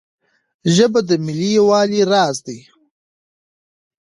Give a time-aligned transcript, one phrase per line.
[0.75, 2.59] ژبه د ملي یووالي راز دی.